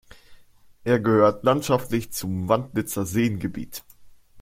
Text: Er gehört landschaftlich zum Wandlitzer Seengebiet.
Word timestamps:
Er 0.83 0.99
gehört 0.99 1.43
landschaftlich 1.43 2.11
zum 2.11 2.47
Wandlitzer 2.49 3.05
Seengebiet. 3.05 3.83